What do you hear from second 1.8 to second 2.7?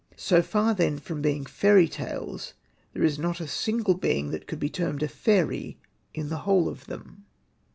tales